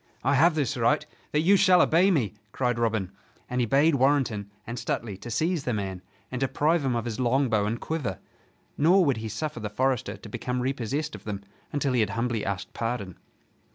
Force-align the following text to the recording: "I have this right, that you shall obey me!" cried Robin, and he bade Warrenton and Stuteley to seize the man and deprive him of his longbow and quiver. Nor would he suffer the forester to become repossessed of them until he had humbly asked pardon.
"I 0.23 0.33
have 0.33 0.55
this 0.55 0.75
right, 0.75 1.05
that 1.31 1.41
you 1.41 1.55
shall 1.55 1.79
obey 1.79 2.09
me!" 2.09 2.33
cried 2.53 2.79
Robin, 2.79 3.11
and 3.47 3.61
he 3.61 3.67
bade 3.67 3.93
Warrenton 3.93 4.49
and 4.65 4.79
Stuteley 4.79 5.15
to 5.21 5.29
seize 5.29 5.63
the 5.63 5.75
man 5.75 6.01
and 6.31 6.39
deprive 6.41 6.83
him 6.83 6.95
of 6.95 7.05
his 7.05 7.19
longbow 7.19 7.67
and 7.67 7.79
quiver. 7.79 8.17
Nor 8.79 9.05
would 9.05 9.17
he 9.17 9.29
suffer 9.29 9.59
the 9.59 9.69
forester 9.69 10.17
to 10.17 10.27
become 10.27 10.59
repossessed 10.59 11.13
of 11.13 11.23
them 11.25 11.43
until 11.71 11.93
he 11.93 11.99
had 11.99 12.09
humbly 12.17 12.43
asked 12.43 12.73
pardon. 12.73 13.19